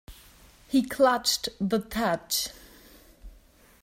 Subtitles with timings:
[0.67, 2.49] He clutched the thatch.